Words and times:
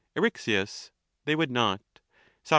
Eryx. 0.17 0.89
They 1.25 1.35
would 1.35 1.51
not. 1.51 1.79
Soc. 2.43 2.49